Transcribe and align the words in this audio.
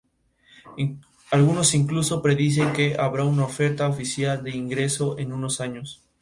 Algunos 1.29 1.75
incluso 1.75 2.23
predicen 2.23 2.73
que 2.73 2.95
habrá 2.97 3.23
una 3.23 3.43
oferta 3.43 3.87
oficial 3.87 4.41
de 4.43 4.49
ingreso 4.49 5.19
en 5.19 5.31
unos 5.31 5.61
años. 5.61 6.01